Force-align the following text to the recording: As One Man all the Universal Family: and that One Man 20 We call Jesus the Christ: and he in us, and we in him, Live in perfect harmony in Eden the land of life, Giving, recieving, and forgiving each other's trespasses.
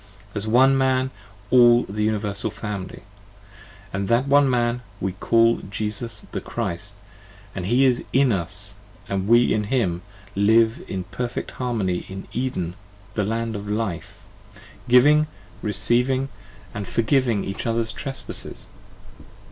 As 0.33 0.47
One 0.47 0.75
Man 0.75 1.11
all 1.51 1.83
the 1.83 2.01
Universal 2.03 2.49
Family: 2.49 3.03
and 3.93 4.07
that 4.07 4.27
One 4.27 4.49
Man 4.49 4.77
20 4.97 4.97
We 4.99 5.11
call 5.19 5.57
Jesus 5.69 6.25
the 6.31 6.41
Christ: 6.41 6.95
and 7.53 7.67
he 7.67 7.85
in 8.11 8.31
us, 8.31 8.73
and 9.07 9.27
we 9.27 9.53
in 9.53 9.65
him, 9.65 10.01
Live 10.35 10.83
in 10.87 11.03
perfect 11.03 11.51
harmony 11.51 12.07
in 12.09 12.27
Eden 12.33 12.73
the 13.13 13.23
land 13.23 13.55
of 13.55 13.69
life, 13.69 14.25
Giving, 14.89 15.27
recieving, 15.61 16.29
and 16.73 16.87
forgiving 16.87 17.43
each 17.45 17.67
other's 17.67 17.91
trespasses. 17.91 18.69